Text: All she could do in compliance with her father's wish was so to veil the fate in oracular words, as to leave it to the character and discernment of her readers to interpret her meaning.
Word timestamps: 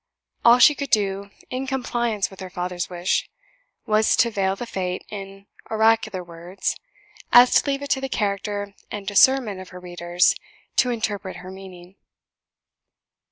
All 0.43 0.57
she 0.57 0.73
could 0.73 0.89
do 0.89 1.29
in 1.51 1.67
compliance 1.67 2.31
with 2.31 2.39
her 2.39 2.49
father's 2.49 2.89
wish 2.89 3.29
was 3.85 4.07
so 4.07 4.17
to 4.21 4.31
veil 4.31 4.55
the 4.55 4.65
fate 4.65 5.05
in 5.09 5.45
oracular 5.69 6.23
words, 6.23 6.75
as 7.31 7.53
to 7.53 7.69
leave 7.69 7.83
it 7.83 7.91
to 7.91 8.01
the 8.01 8.09
character 8.09 8.73
and 8.89 9.05
discernment 9.05 9.59
of 9.61 9.69
her 9.69 9.79
readers 9.79 10.33
to 10.77 10.89
interpret 10.89 11.35
her 11.45 11.51
meaning. 11.51 11.97